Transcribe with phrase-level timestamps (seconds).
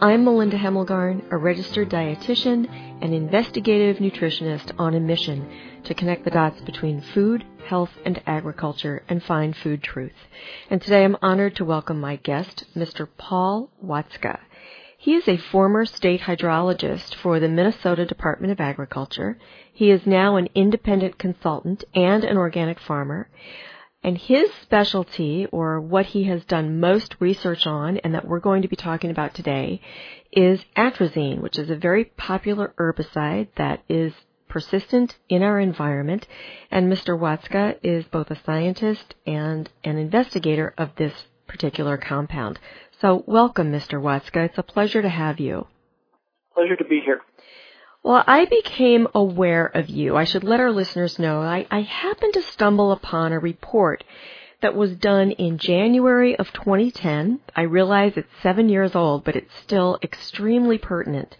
[0.00, 2.68] I'm Melinda Hemmelgarn, a registered dietitian
[3.02, 5.50] and investigative nutritionist on a mission
[5.82, 10.12] to connect the dots between food, health, and agriculture and find food truth.
[10.70, 13.08] And today I'm honored to welcome my guest, Mr.
[13.18, 14.38] Paul Wotzka.
[14.96, 19.36] He is a former state hydrologist for the Minnesota Department of Agriculture.
[19.72, 23.28] He is now an independent consultant and an organic farmer.
[24.02, 28.62] And his specialty, or what he has done most research on, and that we're going
[28.62, 29.80] to be talking about today,
[30.32, 34.12] is atrazine, which is a very popular herbicide that is
[34.48, 36.26] persistent in our environment.
[36.70, 37.18] And Mr.
[37.18, 41.12] Wotzka is both a scientist and an investigator of this
[41.46, 42.58] particular compound.
[43.00, 44.00] So welcome, Mr.
[44.00, 44.46] Wotzka.
[44.46, 45.66] It's a pleasure to have you.
[46.54, 47.20] Pleasure to be here.
[48.08, 50.16] Well, I became aware of you.
[50.16, 51.42] I should let our listeners know.
[51.42, 54.02] I, I happened to stumble upon a report
[54.62, 57.40] that was done in January of 2010.
[57.54, 61.36] I realize it's seven years old, but it's still extremely pertinent.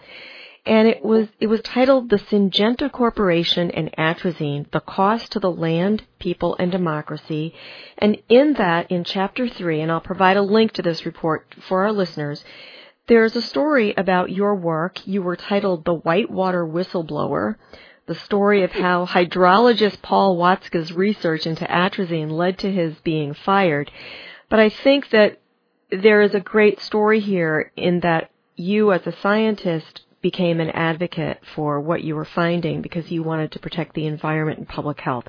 [0.67, 5.51] And it was it was titled "The Syngenta Corporation and Atrazine: The Cost to the
[5.51, 7.55] Land, People, and Democracy."
[7.97, 11.85] And in that, in Chapter Three, and I'll provide a link to this report for
[11.85, 12.45] our listeners
[13.09, 15.07] there's a story about your work.
[15.07, 17.57] You were titled The Whitewater Whistleblower,
[18.07, 23.91] the story of how hydrologist Paul Wotzka's research into atrazine led to his being fired.
[24.51, 25.41] But I think that
[25.91, 31.41] there is a great story here in that you as a scientist became an advocate
[31.55, 35.29] for what you were finding because you wanted to protect the environment and public health.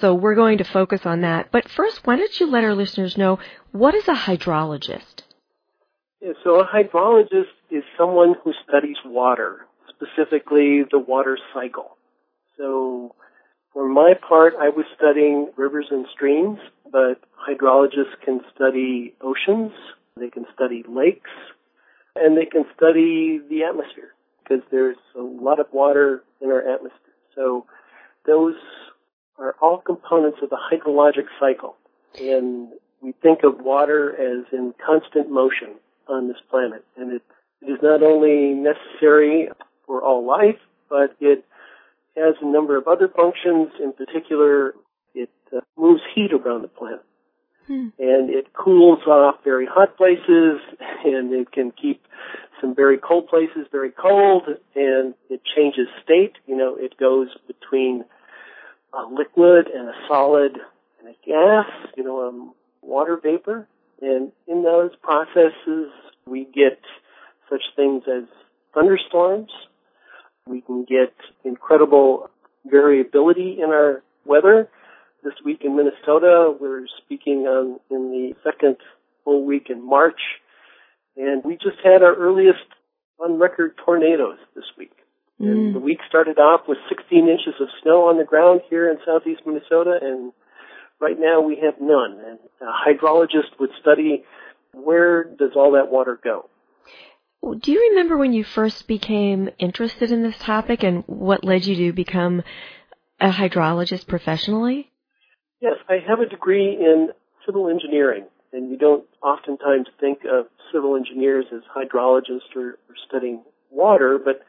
[0.00, 1.52] So we're going to focus on that.
[1.52, 3.38] But first, why don't you let our listeners know
[3.70, 5.21] what is a hydrologist?
[6.22, 11.96] Yeah, so a hydrologist is someone who studies water, specifically the water cycle.
[12.56, 13.16] So
[13.72, 16.60] for my part, I was studying rivers and streams,
[16.92, 19.72] but hydrologists can study oceans,
[20.16, 21.30] they can study lakes,
[22.14, 27.14] and they can study the atmosphere because there's a lot of water in our atmosphere.
[27.34, 27.66] So
[28.26, 28.54] those
[29.38, 31.74] are all components of the hydrologic cycle.
[32.20, 32.68] And
[33.00, 36.84] we think of water as in constant motion on this planet.
[36.96, 37.22] And it,
[37.60, 39.48] it is not only necessary
[39.86, 41.44] for all life, but it
[42.16, 43.68] has a number of other functions.
[43.82, 44.74] In particular,
[45.14, 47.04] it uh, moves heat around the planet.
[47.66, 47.88] Hmm.
[47.98, 50.60] And it cools off very hot places,
[51.04, 52.02] and it can keep
[52.62, 56.34] some very cold places very cold, and it changes state.
[56.46, 58.04] You know, it goes between
[58.94, 60.58] a liquid and a solid
[61.00, 63.66] and a gas, you know, um, water vapor.
[64.02, 65.92] And in those processes,
[66.26, 66.80] we get
[67.48, 68.24] such things as
[68.74, 69.50] thunderstorms.
[70.46, 71.14] We can get
[71.44, 72.28] incredible
[72.66, 74.68] variability in our weather.
[75.22, 78.76] This week in Minnesota, we're speaking on in the second
[79.24, 80.20] full week in March,
[81.16, 82.66] and we just had our earliest
[83.20, 84.90] on record tornadoes this week.
[85.40, 85.46] Mm.
[85.46, 88.98] And the week started off with 16 inches of snow on the ground here in
[89.06, 90.32] southeast Minnesota, and
[91.02, 92.20] Right now we have none.
[92.24, 94.22] And a hydrologist would study
[94.72, 96.48] where does all that water go.
[97.60, 101.74] Do you remember when you first became interested in this topic and what led you
[101.86, 102.44] to become
[103.20, 104.92] a hydrologist professionally?
[105.60, 107.08] Yes, I have a degree in
[107.44, 113.42] civil engineering, and you don't oftentimes think of civil engineers as hydrologists or, or studying
[113.70, 114.40] water, but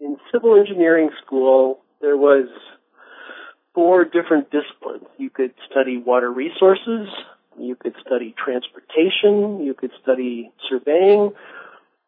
[0.00, 2.46] in civil engineering school, there was
[3.76, 5.04] four different disciplines.
[5.18, 7.08] You could study water resources,
[7.58, 11.32] you could study transportation, you could study surveying,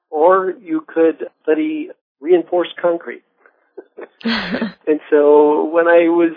[0.09, 1.91] or you could study
[2.21, 3.23] reinforced concrete.
[4.25, 6.33] and so when I was,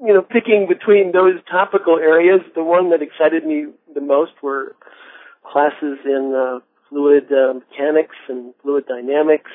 [0.00, 4.74] you know, picking between those topical areas, the one that excited me the most were
[5.44, 9.50] classes in uh, fluid uh, mechanics and fluid dynamics,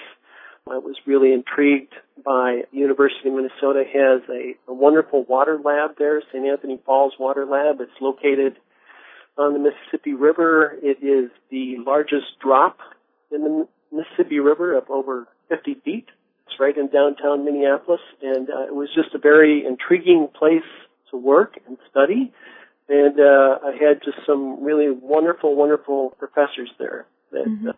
[0.69, 1.94] I was really intrigued
[2.28, 6.46] by University of Minnesota has a, a wonderful water lab there, St.
[6.46, 7.80] Anthony Falls Water Lab.
[7.80, 8.58] It's located
[9.38, 10.76] on the Mississippi River.
[10.84, 12.80] It is the largest drop
[13.32, 16.08] in the Mississippi River of over 50 feet.
[16.48, 20.68] It's right in downtown Minneapolis, and uh, it was just a very intriguing place
[21.12, 22.34] to work and study.
[22.90, 27.70] And uh, I had just some really wonderful, wonderful professors there that mm-hmm.
[27.70, 27.74] uh,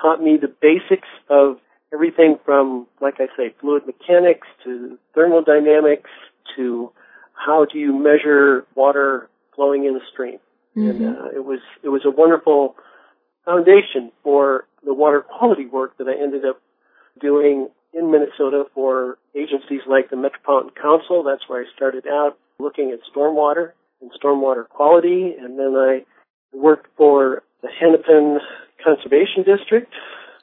[0.00, 1.56] taught me the basics of
[1.92, 6.10] everything from, like I say, fluid mechanics to thermodynamics
[6.56, 6.92] to
[7.34, 10.38] how do you measure water flowing in a stream.
[10.76, 11.04] Mm-hmm.
[11.04, 12.76] And uh, it was it was a wonderful
[13.44, 16.60] foundation for the water quality work that I ended up
[17.20, 21.24] doing in Minnesota for agencies like the Metropolitan Council.
[21.24, 26.04] That's where I started out looking at stormwater and stormwater quality, and then I
[26.52, 28.38] worked for the Hennepin
[28.82, 29.92] Conservation District,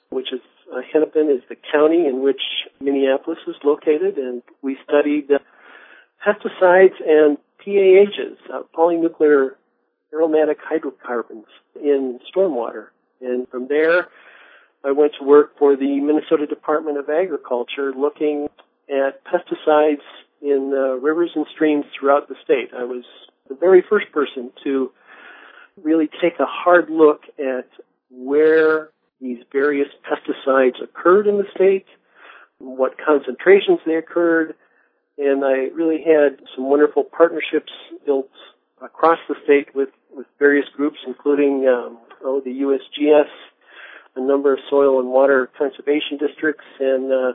[0.10, 0.42] which is
[0.74, 2.42] uh, Hennepin is the county in which
[2.82, 5.40] Minneapolis is located, and we studied uh,
[6.26, 9.52] pesticides and PAHs, uh, polynuclear
[10.14, 12.88] aromatic hydrocarbons in stormwater.
[13.22, 14.08] And from there,
[14.84, 18.48] I went to work for the Minnesota Department of Agriculture looking
[18.90, 20.06] at pesticides
[20.42, 22.70] in uh, rivers and streams throughout the state.
[22.78, 23.04] I was
[23.50, 24.92] the very first person to
[25.82, 27.68] really take a hard look at
[28.10, 28.90] where
[29.22, 31.86] these various pesticides occurred in the state,
[32.60, 34.56] what concentrations they occurred,
[35.18, 37.72] and I really had some wonderful partnerships
[38.06, 38.30] built
[38.84, 43.30] across the state with, with various groups, including um, oh, the USGS,
[44.16, 47.34] a number of soil and water conservation districts, and uh,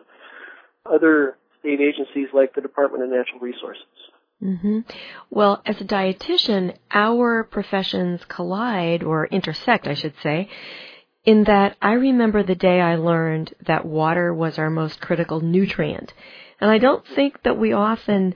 [0.86, 3.84] other state agencies like the Department of Natural Resources.
[4.42, 4.80] Mm-hmm.
[5.30, 10.48] Well, as a dietitian, our professions collide or intersect, I should say,
[11.24, 16.12] in that I remember the day I learned that water was our most critical nutrient.
[16.60, 18.34] And I don't think that we often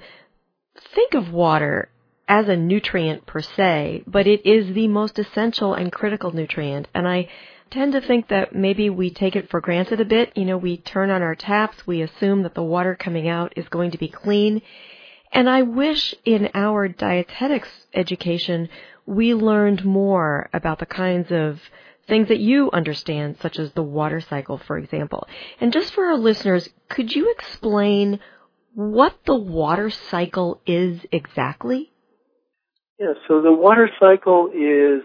[0.94, 1.88] think of water
[2.28, 6.88] as a nutrient per se, but it is the most essential and critical nutrient.
[6.94, 7.28] And I
[7.70, 10.36] tend to think that maybe we take it for granted a bit.
[10.36, 13.68] You know, we turn on our taps, we assume that the water coming out is
[13.68, 14.62] going to be clean,
[15.32, 18.68] and I wish in our dietetics education
[19.04, 21.60] we learned more about the kinds of
[22.08, 25.26] things that you understand, such as the water cycle, for example.
[25.60, 28.20] And just for our listeners, could you explain
[28.74, 31.92] what the water cycle is exactly?
[32.98, 35.02] Yeah, so the water cycle is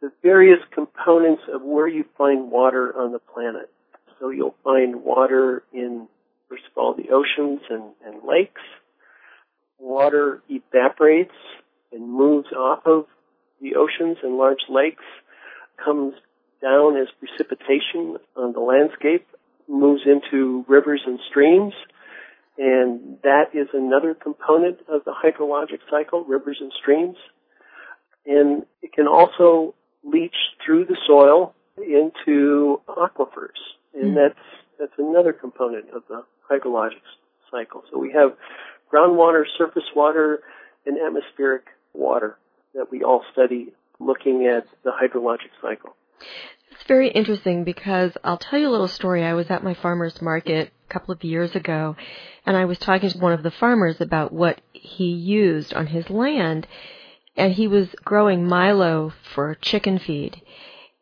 [0.00, 3.70] the various components of where you find water on the planet.
[4.18, 6.08] So you'll find water in,
[6.48, 8.60] first of all, the oceans and, and lakes
[9.82, 11.34] water evaporates
[11.92, 13.04] and moves off of
[13.60, 15.04] the oceans and large lakes,
[15.84, 16.14] comes
[16.60, 19.26] down as precipitation on the landscape,
[19.68, 21.74] moves into rivers and streams,
[22.58, 27.16] and that is another component of the hydrologic cycle, rivers and streams.
[28.26, 29.74] And it can also
[30.04, 33.58] leach through the soil into aquifers,
[33.94, 34.14] and mm.
[34.14, 34.38] that's
[34.78, 37.02] that's another component of the hydrologic
[37.50, 37.82] cycle.
[37.90, 38.36] So we have
[38.92, 40.40] groundwater, surface water,
[40.86, 41.64] and atmospheric
[41.94, 42.36] water
[42.74, 43.72] that we all study
[44.06, 45.96] looking at the hydrologic cycle.
[46.70, 49.24] It's very interesting because I'll tell you a little story.
[49.24, 51.96] I was at my farmer's market a couple of years ago
[52.44, 56.10] and I was talking to one of the farmers about what he used on his
[56.10, 56.66] land
[57.36, 60.40] and he was growing Milo for chicken feed.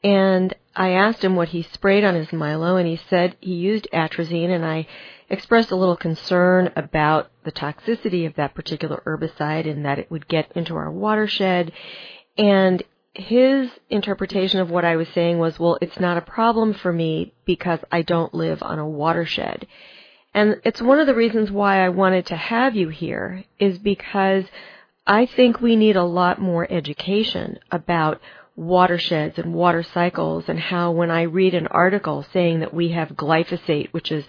[0.03, 3.89] And I asked him what he sprayed on his Milo and he said he used
[3.93, 4.87] atrazine and I
[5.29, 10.29] expressed a little concern about the toxicity of that particular herbicide and that it would
[10.29, 11.73] get into our watershed.
[12.37, 12.83] And
[13.13, 17.35] his interpretation of what I was saying was, well, it's not a problem for me
[17.45, 19.67] because I don't live on a watershed.
[20.33, 24.45] And it's one of the reasons why I wanted to have you here is because
[25.07, 28.21] I think we need a lot more education about
[28.55, 33.09] watersheds and water cycles and how when I read an article saying that we have
[33.09, 34.25] glyphosate, which is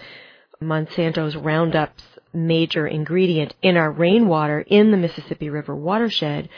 [0.59, 2.03] Monsanto's Roundup's
[2.33, 6.49] major ingredient in our rainwater in the Mississippi River watershed,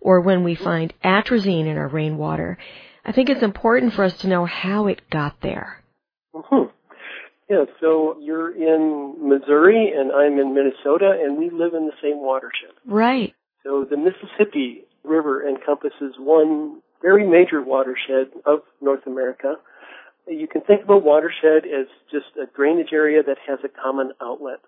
[0.00, 2.58] or when we find atrazine in our rainwater,
[3.04, 5.82] I think it's important for us to know how it got there.
[6.34, 6.70] Mm-hmm.
[7.48, 12.22] Yeah, so you're in Missouri and I'm in Minnesota and we live in the same
[12.22, 12.70] watershed.
[12.86, 13.34] Right.
[13.64, 19.56] So the Mississippi River encompasses one very major watershed of North America
[20.30, 24.12] you can think of a watershed as just a drainage area that has a common
[24.22, 24.60] outlet.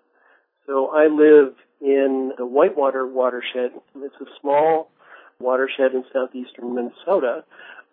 [0.67, 3.71] So I live in the Whitewater watershed.
[3.95, 4.91] It's a small
[5.39, 7.43] watershed in southeastern Minnesota,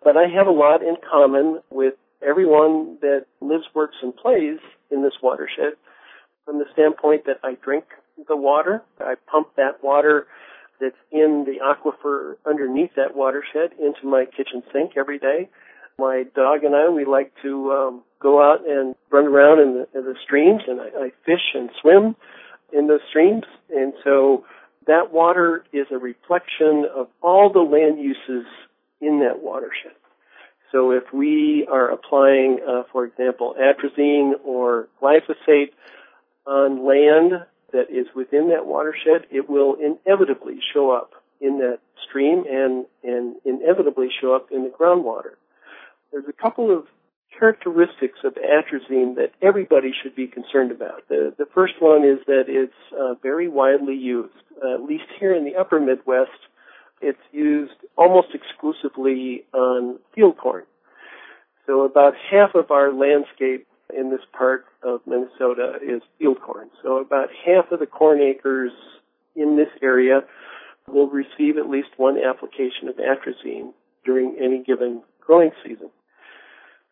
[0.03, 1.95] but I have a lot in common with
[2.25, 5.73] everyone that lives, works, and plays in this watershed
[6.45, 7.85] from the standpoint that I drink
[8.27, 8.83] the water.
[8.99, 10.27] I pump that water
[10.79, 15.49] that's in the aquifer underneath that watershed into my kitchen sink every day.
[15.99, 19.99] My dog and I, we like to um, go out and run around in the,
[19.99, 22.15] in the streams, and I, I fish and swim
[22.73, 23.43] in those streams.
[23.69, 24.45] And so
[24.87, 28.45] that water is a reflection of all the land uses
[28.99, 29.93] in that watershed.
[30.71, 35.71] So if we are applying, uh, for example, atrazine or glyphosate
[36.47, 41.11] on land that is within that watershed, it will inevitably show up
[41.41, 45.33] in that stream and, and inevitably show up in the groundwater.
[46.11, 46.85] There's a couple of
[47.37, 51.07] characteristics of atrazine that everybody should be concerned about.
[51.07, 54.33] The, the first one is that it's uh, very widely used.
[54.63, 56.29] Uh, at least here in the upper Midwest,
[57.01, 60.63] it's used almost exclusively on field corn.
[61.65, 66.69] So about half of our landscape in this part of Minnesota is field corn.
[66.83, 68.71] So about half of the corn acres
[69.35, 70.21] in this area
[70.87, 73.73] will receive at least one application of atrazine
[74.05, 75.89] during any given growing season.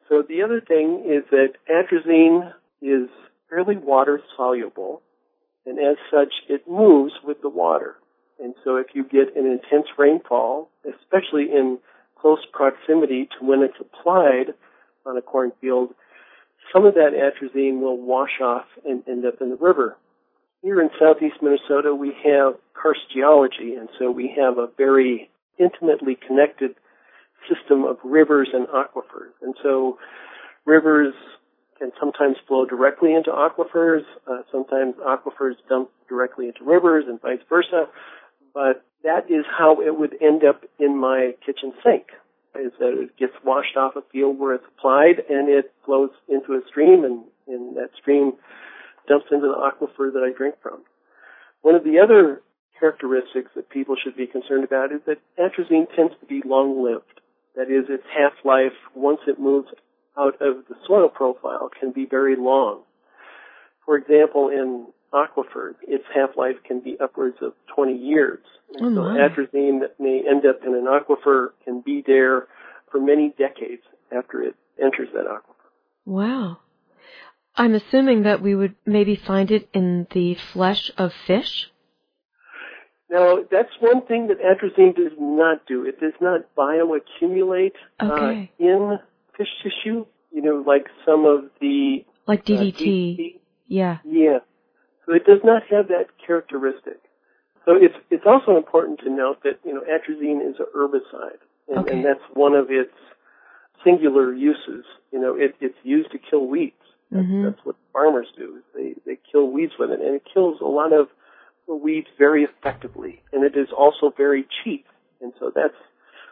[0.09, 2.51] So the other thing is that atrazine
[2.81, 3.09] is
[3.49, 5.01] fairly water soluble
[5.65, 7.95] and as such it moves with the water.
[8.41, 11.77] And so if you get an intense rainfall, especially in
[12.19, 14.53] close proximity to when it's applied
[15.05, 15.93] on a cornfield,
[16.73, 19.97] some of that atrazine will wash off and end up in the river.
[20.61, 26.17] Here in southeast Minnesota, we have karst geology, and so we have a very intimately
[26.27, 26.75] connected
[27.47, 29.33] system of rivers and aquifers.
[29.41, 29.97] And so
[30.65, 31.13] rivers
[31.77, 37.39] can sometimes flow directly into aquifers, uh, sometimes aquifers dump directly into rivers and vice
[37.47, 37.85] versa,
[38.53, 42.07] but that is how it would end up in my kitchen sink
[42.55, 46.53] is that it gets washed off a field where it's applied and it flows into
[46.53, 48.33] a stream and, and that stream
[49.07, 50.81] dumps into the aquifer that I drink from.
[51.61, 52.41] One of the other
[52.79, 57.18] characteristics that people should be concerned about is that atrazine tends to be long-lived.
[57.59, 59.67] That is, its half-life, once it moves
[60.17, 62.83] out of the soil profile, can be very long.
[63.85, 68.39] For example, in aquifers, its half-life can be upwards of 20 years.
[68.79, 72.47] Oh, so atrazine that may end up in an aquifer can be there
[72.93, 73.83] for many decades
[74.17, 75.67] after it enters that aquifer.
[76.05, 76.59] Wow.
[77.57, 81.69] I'm assuming that we would maybe find it in the flesh of fish.
[83.09, 85.83] Now, that's one thing that atrazine does not do.
[85.85, 88.51] It does not bioaccumulate Okay.
[88.59, 88.99] uh, in
[89.35, 92.77] fish tissue, you know, like some of the Like uh, DDT.
[92.77, 93.39] DDT.
[93.67, 93.97] Yeah.
[94.03, 94.39] Yeah.
[95.05, 96.99] So it does not have that characteristic.
[97.65, 101.79] So it's it's also important to note that you know atrazine is a herbicide, and,
[101.79, 101.93] Okay.
[101.93, 102.93] and that's one of its
[103.83, 104.85] singular uses.
[105.11, 106.75] You know, it, it's used to kill weeds.
[107.11, 107.43] That's, Mhm.
[107.43, 108.59] that's what farmers do.
[108.75, 111.09] They they kill weeds with it, and it kills a lot of
[111.69, 114.85] the weeds very effectively, and it is also very cheap.
[115.21, 115.75] And so that's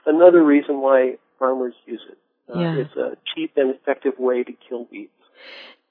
[0.06, 2.18] another reason why farmers use it.
[2.54, 2.76] Uh, Yeah.
[2.78, 5.12] It's a cheap and effective way to kill weeds.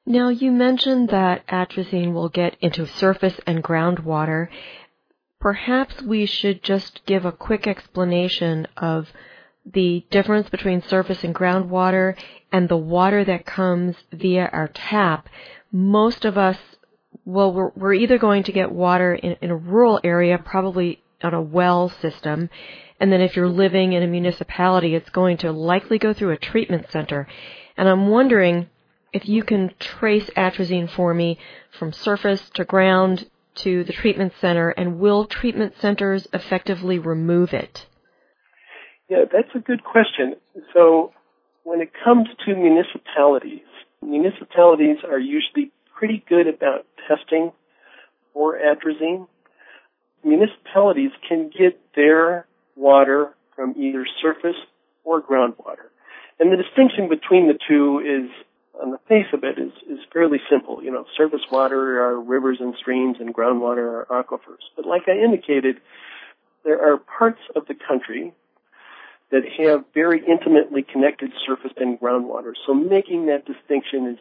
[0.05, 4.49] Now you mentioned that atrazine will get into surface and groundwater.
[5.41, 9.12] Perhaps we should just give a quick explanation of
[9.65, 12.17] the difference between surface and groundwater
[12.50, 15.29] and the water that comes via our tap.
[15.71, 16.59] Most of us,
[17.25, 21.35] well, we're, we're either going to get water in, in a rural area, probably on
[21.35, 22.50] a well system,
[23.00, 26.38] and then if you're living in a municipality, it's going to likely go through a
[26.38, 27.26] treatment center.
[27.76, 28.68] And I'm wondering
[29.12, 31.38] if you can trace atrazine for me
[31.78, 37.87] from surface to ground to the treatment center, and will treatment centers effectively remove it?
[39.08, 40.35] Yeah, that's a good question.
[40.75, 41.12] So
[41.64, 43.66] when it comes to municipalities,
[44.02, 47.53] municipalities are usually pretty good about testing
[48.33, 49.26] for atrazine.
[50.23, 54.57] Municipalities can get their water from either surface
[55.05, 55.88] or groundwater.
[56.38, 58.31] And the distinction between the two is,
[58.83, 60.83] on the face of it, is, is fairly simple.
[60.83, 64.65] You know, surface water are rivers and streams and groundwater are aquifers.
[64.76, 65.81] But like I indicated,
[66.65, 68.35] there are parts of the country
[69.31, 72.53] that have very intimately connected surface and groundwater.
[72.67, 74.19] So making that distinction is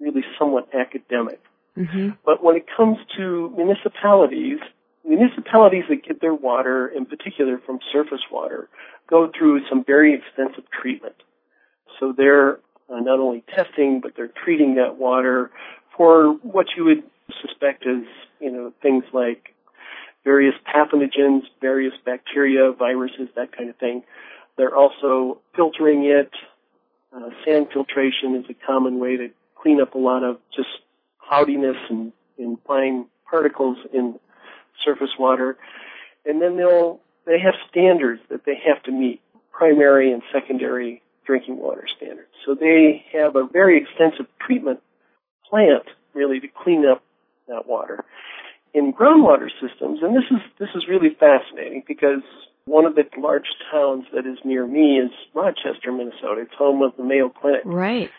[0.00, 1.40] really somewhat academic.
[1.76, 2.10] Mm-hmm.
[2.24, 4.58] But when it comes to municipalities,
[5.04, 8.68] municipalities that get their water, in particular from surface water,
[9.08, 11.16] go through some very extensive treatment.
[12.00, 15.50] So they're uh, not only testing, but they're treating that water
[15.96, 17.02] for what you would
[17.40, 18.04] suspect as,
[18.40, 19.54] you know, things like
[20.24, 24.02] various pathogens, various bacteria, viruses, that kind of thing.
[24.56, 26.30] They're also filtering it.
[27.14, 29.30] Uh, sand filtration is a common way to
[29.66, 30.68] clean up a lot of just
[31.28, 34.14] cloudiness and, and fine particles in
[34.84, 35.56] surface water.
[36.24, 39.20] And then they'll, they have standards that they have to meet,
[39.50, 42.28] primary and secondary drinking water standards.
[42.44, 44.78] So they have a very extensive treatment
[45.50, 45.82] plant
[46.14, 47.02] really to clean up
[47.48, 48.04] that water.
[48.72, 52.22] In groundwater systems, and this is, this is really fascinating because
[52.66, 56.42] One of the large towns that is near me is Rochester, Minnesota.
[56.42, 57.62] It's home of the Mayo Clinic.
[57.64, 58.10] Right.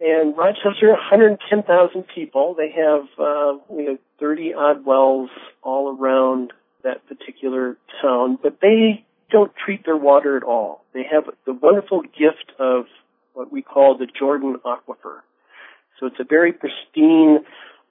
[0.00, 2.54] And Rochester, 110,000 people.
[2.56, 5.30] They have, uh, we have 30 odd wells
[5.62, 6.52] all around
[6.84, 10.84] that particular town, but they don't treat their water at all.
[10.92, 12.84] They have the wonderful gift of
[13.32, 15.20] what we call the Jordan Aquifer.
[15.98, 17.44] So it's a very pristine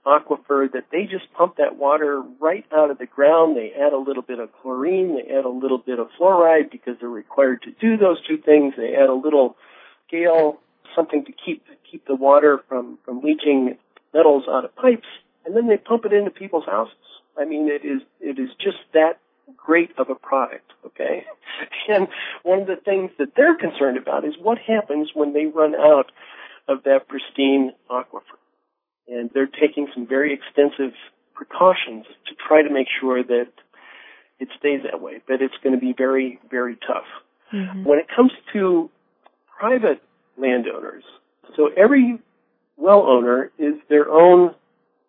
[0.06, 3.58] aquifer that they just pump that water right out of the ground.
[3.58, 6.96] They add a little bit of chlorine, they add a little bit of fluoride because
[7.00, 8.76] they're required to do those two things.
[8.78, 9.56] They add a little
[10.08, 10.60] scale,
[10.96, 13.78] something to keep keep the water from from leaching
[14.14, 15.08] metals out of pipes,
[15.46, 16.96] and then they pump it into people's houses.
[17.38, 19.20] I mean, it is it is just that
[19.58, 21.26] great of a product, okay?
[21.88, 22.08] And
[22.44, 26.12] one of the things that they're concerned about is what happens when they run out
[26.68, 28.42] of that pristine aquifer.
[29.08, 30.94] And they're taking some very extensive
[31.36, 33.50] precautions to try to make sure that
[34.40, 37.06] it stays that way, but it's going to be very, very tough.
[37.54, 37.84] Mm-hmm.
[37.84, 38.90] When it comes to
[39.60, 40.02] private
[40.38, 41.04] landowners,
[41.56, 42.20] so every
[42.78, 44.54] well owner is their own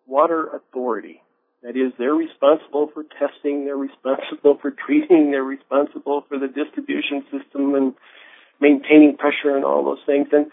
[0.05, 1.21] water authority.
[1.63, 7.23] That is, they're responsible for testing, they're responsible for treating, they're responsible for the distribution
[7.31, 7.93] system and
[8.61, 10.27] maintaining pressure and all those things.
[10.31, 10.47] And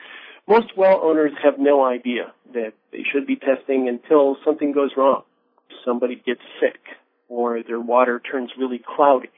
[0.49, 5.23] most well owners have no idea that they should be testing until something goes wrong.
[5.85, 6.81] Somebody gets sick
[7.29, 9.31] or their water turns really cloudy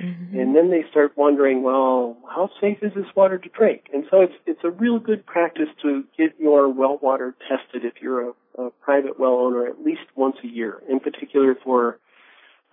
[0.00, 0.38] Mm-hmm.
[0.38, 3.84] And then they start wondering, well, how safe is this water to drink?
[3.92, 8.02] And so it's it's a real good practice to get your well water tested if
[8.02, 11.98] you're a, a private well owner at least once a year, in particular for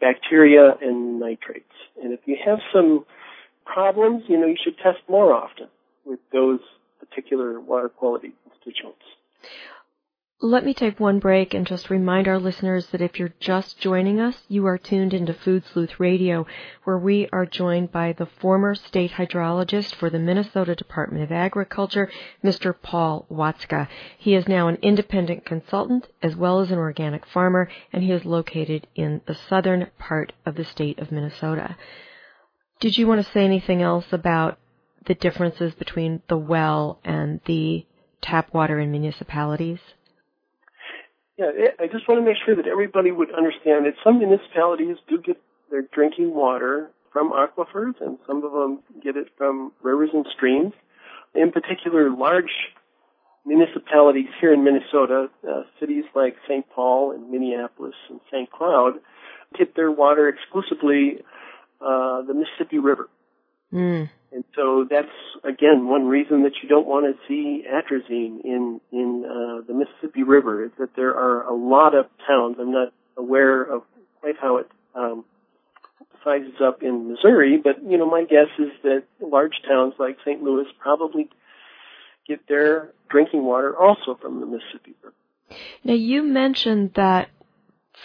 [0.01, 1.73] bacteria and nitrates.
[2.01, 3.05] And if you have some
[3.65, 5.67] problems, you know, you should test more often
[6.05, 6.59] with those
[6.99, 9.03] particular water quality constituents.
[10.45, 14.19] Let me take one break and just remind our listeners that if you're just joining
[14.19, 16.45] us, you are tuned into Food Sleuth Radio,
[16.83, 22.11] where we are joined by the former state hydrologist for the Minnesota Department of Agriculture,
[22.43, 22.75] Mr.
[22.77, 23.87] Paul Wotzka.
[24.17, 28.25] He is now an independent consultant as well as an organic farmer, and he is
[28.25, 31.77] located in the southern part of the state of Minnesota.
[32.81, 34.59] Did you want to say anything else about
[35.05, 37.85] the differences between the well and the
[38.19, 39.79] tap water in municipalities?
[41.37, 45.19] Yeah, I just want to make sure that everybody would understand that some municipalities do
[45.19, 45.41] get
[45.71, 50.73] their drinking water from aquifers, and some of them get it from rivers and streams.
[51.33, 52.51] In particular, large
[53.45, 56.65] municipalities here in Minnesota, uh, cities like St.
[56.69, 58.51] Paul and Minneapolis and St.
[58.51, 58.93] Cloud,
[59.57, 61.23] get their water exclusively
[61.81, 63.09] uh, the Mississippi River.
[63.73, 64.09] Mm.
[64.31, 65.07] And so that's
[65.43, 69.72] again one reason that you don't want to see atrazine in in uh, the
[70.23, 72.57] Mississippi River is that there are a lot of towns.
[72.59, 73.83] I'm not aware of
[74.21, 75.25] quite how it um,
[76.23, 80.41] sizes up in Missouri, but you know my guess is that large towns like St.
[80.41, 81.29] Louis probably
[82.27, 85.15] get their drinking water also from the Mississippi River.
[85.83, 87.29] Now you mentioned that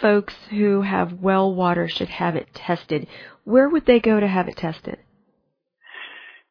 [0.01, 3.07] folks who have well water should have it tested.
[3.43, 4.97] Where would they go to have it tested?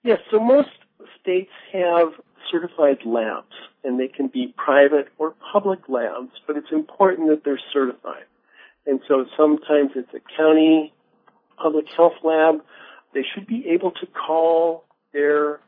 [0.03, 0.71] Yes, so most
[1.21, 2.13] states have
[2.51, 7.61] certified labs, and they can be private or public labs, but it's important that they're
[7.73, 8.25] certified.
[8.87, 10.93] And so sometimes it's a county
[11.57, 12.63] public health lab.
[13.15, 15.61] They should be able to call their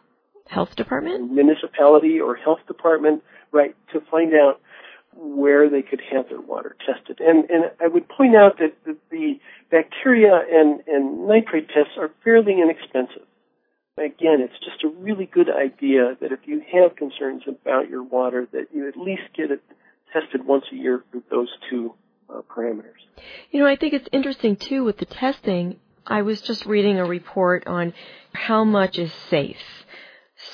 [0.48, 4.60] health department, municipality, or health department, right, to find out
[5.16, 7.20] where they could have their water tested.
[7.20, 9.40] And, and I would point out that the, the
[9.70, 13.26] bacteria and, and nitrate tests are fairly inexpensive
[14.20, 18.46] again, it's just a really good idea that if you have concerns about your water,
[18.52, 19.62] that you at least get it
[20.12, 21.94] tested once a year for those two
[22.28, 23.00] uh, parameters.
[23.50, 25.78] You know, I think it's interesting too with the testing.
[26.06, 27.94] I was just reading a report on
[28.32, 29.56] how much is safe.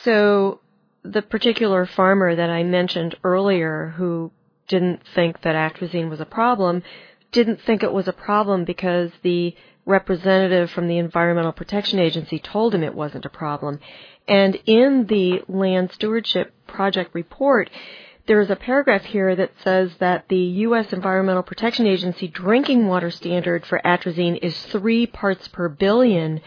[0.02, 0.61] So
[1.02, 4.33] the particular farmer that I mentioned earlier who
[4.68, 6.83] didn't think that atrazine was a problem
[7.33, 9.55] didn't think it was a problem because the
[9.87, 13.81] representative from the Environmental Protection Agency told him it wasn't a problem.
[14.29, 17.70] And in the Land Stewardship Project report,
[18.27, 20.92] there is a paragraph here that says that the U.S.
[20.92, 26.40] Environmental Protection Agency drinking water standard for atrazine is three parts per billion,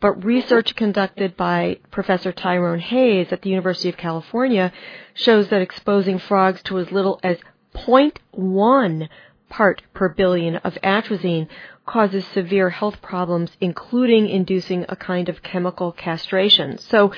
[0.00, 4.72] but research conducted by Professor Tyrone Hayes at the University of California
[5.12, 7.36] shows that exposing frogs to as little as
[7.74, 9.08] 0.1
[9.50, 11.48] part per billion of atrazine
[11.86, 16.78] causes severe health problems, including inducing a kind of chemical castration.
[16.78, 17.12] So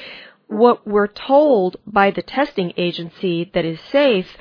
[0.46, 4.36] what we're told by the testing agency that is safe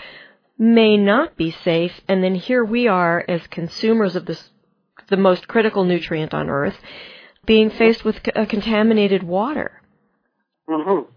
[0.57, 4.49] may not be safe, and then here we are as consumers of this,
[5.09, 6.77] the most critical nutrient on earth,
[7.45, 9.81] being faced with contaminated water.
[10.67, 11.09] Mm-hmm.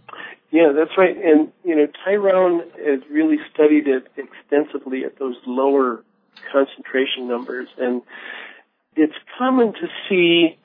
[0.52, 1.16] Yeah, that's right.
[1.16, 6.04] And, you know, Tyrone has really studied it extensively at those lower
[6.52, 7.68] concentration numbers.
[7.78, 8.02] And
[8.96, 10.58] it's common to see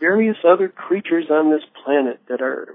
[0.00, 2.74] various other creatures on this planet that are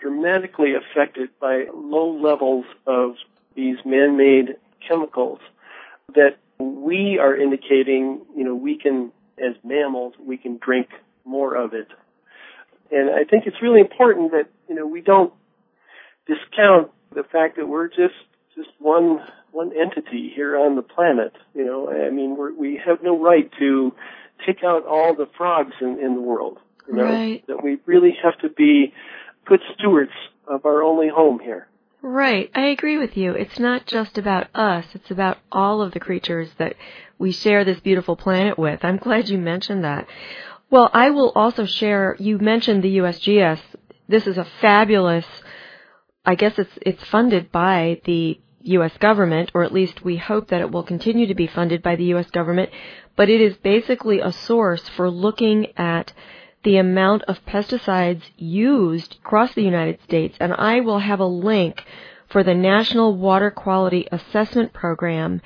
[0.00, 3.14] dramatically affected by low levels of
[3.54, 4.56] these man-made
[4.86, 5.38] chemicals
[6.14, 10.88] that we are indicating, you know, we can, as mammals, we can drink
[11.24, 11.88] more of it.
[12.90, 15.32] And I think it's really important that, you know, we don't
[16.26, 18.14] discount the fact that we're just,
[18.54, 19.20] just one,
[19.54, 21.32] one entity here on the planet.
[21.54, 23.92] You know, I mean, we're, we have no right to
[24.46, 26.58] take out all the frogs in, in the world.
[26.88, 27.44] You know, Right.
[27.46, 28.92] that we really have to be
[29.46, 30.12] good stewards
[30.46, 31.68] of our only home here.
[32.02, 32.50] Right.
[32.54, 33.32] I agree with you.
[33.32, 34.84] It's not just about us.
[34.92, 36.74] It's about all of the creatures that
[37.18, 38.84] we share this beautiful planet with.
[38.84, 40.06] I'm glad you mentioned that.
[40.68, 43.60] Well, I will also share, you mentioned the USGS.
[44.08, 45.24] This is a fabulous,
[46.26, 48.96] I guess it's, it's funded by the U.S.
[48.98, 52.04] government, or at least we hope that it will continue to be funded by the
[52.04, 52.30] U.S.
[52.30, 52.70] government,
[53.16, 56.12] but it is basically a source for looking at
[56.64, 61.84] the amount of pesticides used across the United States, and I will have a link
[62.28, 65.42] for the National Water Quality Assessment Program.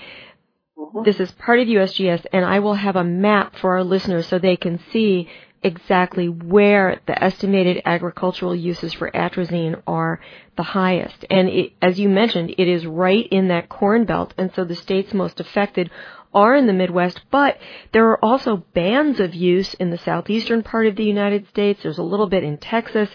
[0.78, 1.02] Mm-hmm.
[1.04, 4.38] This is part of USGS, and I will have a map for our listeners so
[4.38, 5.28] they can see
[5.62, 10.20] exactly where the estimated agricultural uses for atrazine are
[10.56, 11.24] the highest.
[11.30, 14.76] And it, as you mentioned, it is right in that corn belt, and so the
[14.76, 15.90] states most affected
[16.34, 17.58] are in the Midwest, but
[17.92, 21.82] there are also bands of use in the southeastern part of the United States.
[21.82, 23.08] There's a little bit in Texas.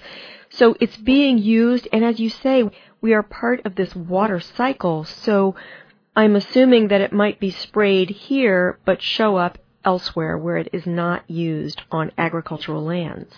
[0.50, 2.70] So it's being used, and as you say,
[3.02, 5.04] we are part of this water cycle.
[5.04, 5.56] So
[6.16, 10.86] I'm assuming that it might be sprayed here, but show up elsewhere where it is
[10.86, 13.34] not used on agricultural lands.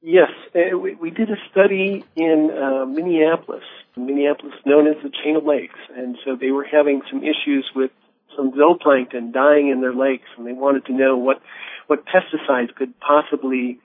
[0.00, 3.64] Yes, uh, we, did a study in uh, Minneapolis.
[3.96, 7.90] Minneapolis known as the Chain of Lakes, and so they were having some issues with
[8.36, 11.42] some zooplankton dying in their lakes, and they wanted to know what
[11.88, 13.80] what pesticides could possibly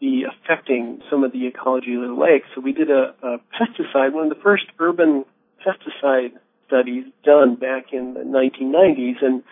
[0.00, 2.44] be affecting some of the ecology of the lake.
[2.54, 5.24] So we did a, a pesticide, one of the first urban
[5.66, 6.32] pesticide
[6.66, 9.42] studies done back in the 1990s, and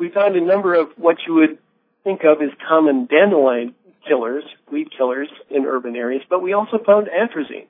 [0.00, 1.58] we found a number of what you would
[2.02, 3.74] think of as common dandelion
[4.08, 7.66] killers, weed killers in urban areas, but we also found atrazine.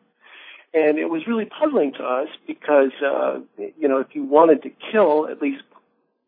[0.73, 4.71] And it was really puzzling to us because, uh, you know, if you wanted to
[4.93, 5.65] kill at least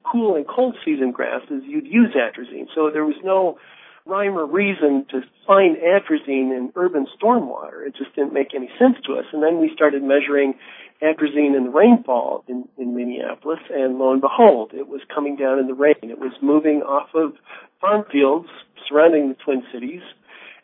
[0.03, 2.67] cool and cold season grasses, you'd use atrazine.
[2.75, 3.59] So there was no
[4.07, 7.87] rhyme or reason to find atrazine in urban stormwater.
[7.87, 9.25] It just didn't make any sense to us.
[9.33, 10.55] And then we started measuring
[11.03, 15.59] atrazine in the rainfall in, in Minneapolis, and lo and behold, it was coming down
[15.59, 15.95] in the rain.
[16.03, 17.35] It was moving off of
[17.81, 18.49] farm fields
[18.89, 20.03] surrounding the Twin Cities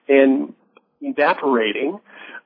[0.09, 0.55] and
[1.01, 1.99] evaporating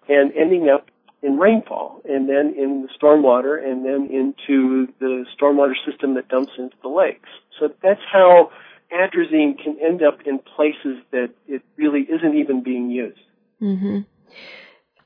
[0.09, 0.89] and ending up
[1.23, 6.53] in rainfall and then in the stormwater and then into the stormwater system that dumps
[6.59, 7.29] into the lakes.
[7.61, 8.51] So that's how
[8.93, 13.19] atrazine can end up in places that it really isn't even being used.
[13.61, 14.01] Mm-hmm.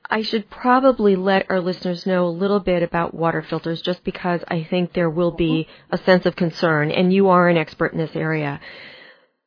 [0.09, 4.41] I should probably let our listeners know a little bit about water filters just because
[4.47, 7.97] I think there will be a sense of concern, and you are an expert in
[7.97, 8.61] this area.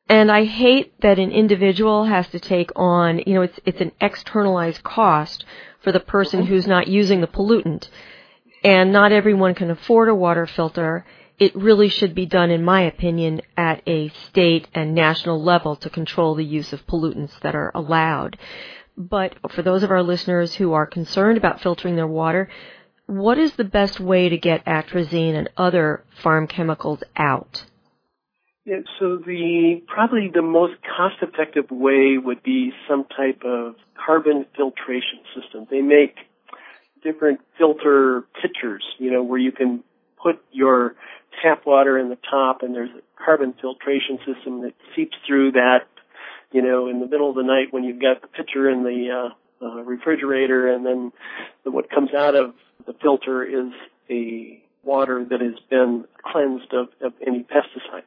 [0.07, 3.93] And I hate that an individual has to take on, you know, it's, it's an
[4.01, 5.45] externalized cost
[5.81, 7.87] for the person who's not using the pollutant.
[8.63, 11.05] And not everyone can afford a water filter.
[11.41, 15.89] It really should be done, in my opinion, at a state and national level to
[15.89, 18.37] control the use of pollutants that are allowed.
[18.95, 22.47] But for those of our listeners who are concerned about filtering their water,
[23.07, 27.65] what is the best way to get atrazine and other farm chemicals out?
[28.63, 35.21] Yeah, so the probably the most cost-effective way would be some type of carbon filtration
[35.33, 35.65] system.
[35.71, 36.17] They make
[37.03, 39.83] different filter pitchers, you know, where you can
[40.21, 40.95] put your
[41.41, 45.87] tap water in the top, and there's a carbon filtration system that seeps through that,
[46.51, 49.31] you know, in the middle of the night when you've got the pitcher in the
[49.61, 51.11] uh, uh, refrigerator, and then
[51.63, 52.53] the, what comes out of
[52.85, 53.71] the filter is
[54.09, 58.03] a water that has been cleansed of, of any pesticides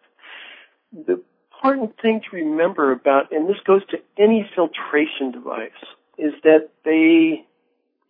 [1.06, 1.22] the
[1.52, 5.70] important thing to remember about, and this goes to any filtration device,
[6.18, 7.44] is that they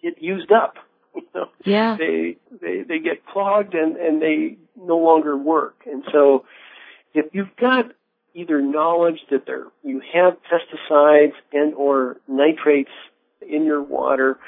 [0.03, 0.75] get used up.
[1.23, 1.49] You know?
[1.65, 1.97] Yeah.
[1.99, 5.77] They, they, they get clogged and, and they no longer work.
[5.87, 6.45] And so
[7.15, 7.87] if you've got
[8.35, 12.91] either knowledge that there, you have pesticides and or nitrates
[13.41, 14.39] in your water,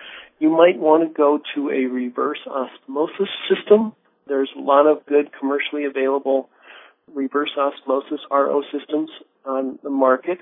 [0.41, 3.93] you might want to go to a reverse osmosis system.
[4.27, 6.51] There's a lot of good commercially available
[7.15, 9.11] reverse osmosis RO systems
[9.45, 10.39] on the market.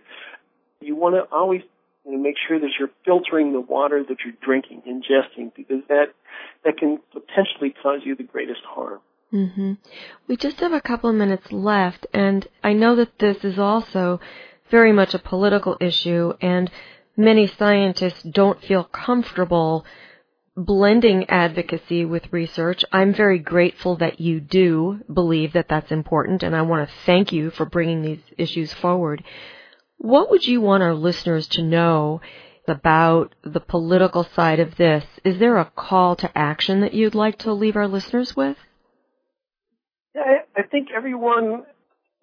[0.81, 1.63] you want to always
[2.12, 6.07] know, make sure that you're filtering the water that you're drinking, ingesting, because that
[6.64, 9.01] that can potentially cause you the greatest harm.
[9.33, 9.73] Mm-hmm.
[10.29, 14.21] We just have a couple of minutes left, and I know that this is also
[14.71, 16.71] very much a political issue, and
[17.17, 19.85] many scientists don't feel comfortable
[20.57, 22.85] blending advocacy with research.
[22.93, 27.33] I'm very grateful that you do believe that that's important, and I want to thank
[27.33, 29.25] you for bringing these issues forward.
[29.98, 32.20] What would you want our listeners to know
[32.66, 35.04] about the political side of this?
[35.24, 38.57] Is there a call to action that you'd like to leave our listeners with?
[40.14, 40.22] Yeah,
[40.57, 41.64] I think everyone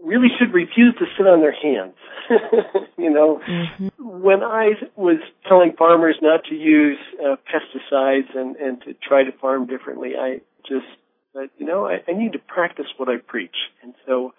[0.03, 1.95] really should refuse to sit on their hands.
[2.97, 3.87] you know, mm-hmm.
[3.97, 9.31] when I was telling farmers not to use uh, pesticides and, and to try to
[9.39, 10.85] farm differently, I just
[11.33, 13.55] said, you know, I, I need to practice what I preach.
[13.83, 14.33] And so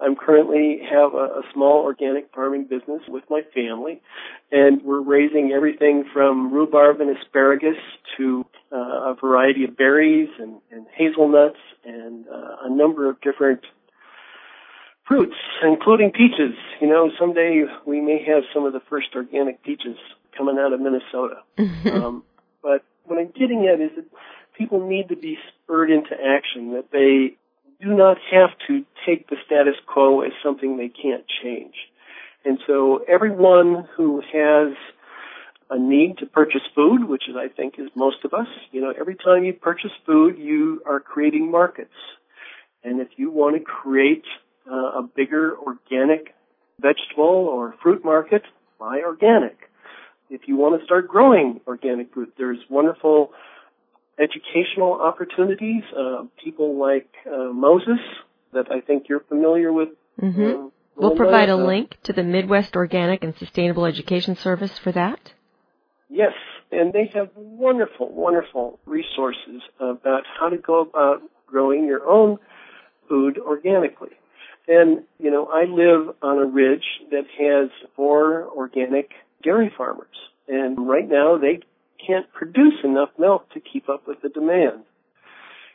[0.00, 4.00] I'm currently have a, a small organic farming business with my family,
[4.52, 7.76] and we're raising everything from rhubarb and asparagus
[8.16, 13.60] to uh, a variety of berries and, and hazelnuts and uh, a number of different
[15.08, 16.54] fruits, including peaches.
[16.80, 19.96] You know, someday we may have some of the first organic peaches
[20.36, 21.42] coming out of Minnesota.
[21.92, 22.22] um,
[22.62, 24.04] but what I'm getting at is that
[24.56, 27.36] people need to be spurred into action, that they
[27.80, 31.74] do not have to take the status quo as something they can't change.
[32.44, 34.74] And so everyone who has
[35.70, 38.92] a need to purchase food, which is I think is most of us, you know,
[38.98, 41.94] every time you purchase food, you are creating markets.
[42.82, 44.24] And if you want to create
[44.70, 46.34] uh, a bigger organic
[46.80, 48.42] vegetable or fruit market,
[48.78, 49.56] buy organic.
[50.30, 53.32] If you want to start growing organic fruit, there's wonderful
[54.18, 55.82] educational opportunities.
[55.96, 58.00] Uh, people like uh, Moses,
[58.52, 59.90] that I think you're familiar with.
[60.20, 60.42] Mm-hmm.
[60.42, 64.92] Uh, we'll provide a uh, link to the Midwest Organic and Sustainable Education Service for
[64.92, 65.32] that.
[66.08, 66.32] Yes,
[66.72, 72.38] and they have wonderful, wonderful resources about how to go about growing your own
[73.08, 74.10] food organically.
[74.66, 79.10] And, you know, I live on a ridge that has four organic
[79.42, 80.06] dairy farmers.
[80.46, 81.60] And right now they
[82.04, 84.84] can't produce enough milk to keep up with the demand.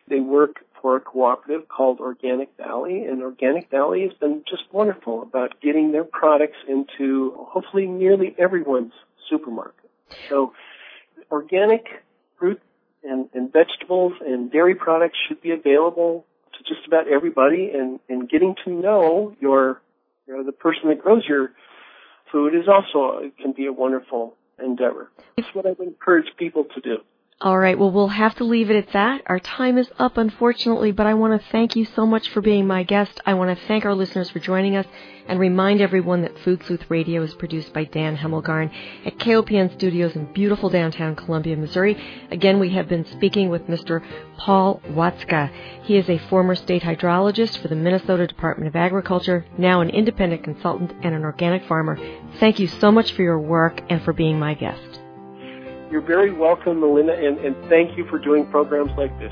[0.07, 5.21] They work for a cooperative called Organic Valley, and Organic Valley has been just wonderful
[5.21, 8.93] about getting their products into hopefully nearly everyone's
[9.29, 9.89] supermarket.
[10.29, 10.53] So
[11.31, 11.85] organic
[12.37, 12.61] fruit
[13.03, 18.29] and, and vegetables and dairy products should be available to just about everybody and, and
[18.29, 19.81] getting to know your,
[20.27, 21.51] you know, the person that grows your
[22.31, 25.09] food is also, can be a wonderful endeavor.
[25.37, 26.97] It's what I would encourage people to do.
[27.43, 27.77] All right.
[27.77, 29.23] Well, we'll have to leave it at that.
[29.25, 32.65] Our time is up, unfortunately, but I want to thank you so much for being
[32.65, 33.19] my guest.
[33.25, 34.85] I want to thank our listeners for joining us
[35.27, 38.71] and remind everyone that Food Sleuth Radio is produced by Dan Hemmelgarn
[39.05, 42.01] at KOPN Studios in beautiful downtown Columbia, Missouri.
[42.31, 44.01] Again, we have been speaking with Mr.
[44.37, 45.51] Paul Wotzka.
[45.83, 50.45] He is a former state hydrologist for the Minnesota Department of Agriculture, now an independent
[50.45, 51.99] consultant and an organic farmer.
[52.39, 55.02] Thank you so much for your work and for being my guest.
[55.93, 59.31] You're very welcome, Melinda, and, and thank you for doing programs like this.